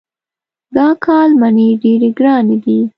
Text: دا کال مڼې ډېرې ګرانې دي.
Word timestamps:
دا 0.75 0.87
کال 1.05 1.29
مڼې 1.41 1.67
ډېرې 1.81 2.09
ګرانې 2.17 2.57
دي. 2.65 2.79